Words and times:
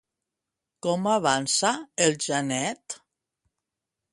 Com 0.85 1.05
avançava 1.11 2.07
el 2.07 2.17
Janet? 2.29 2.99